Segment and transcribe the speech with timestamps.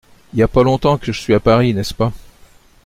[0.33, 2.11] Y a pas longtemps que je suis à Paris, n’est-ce pas…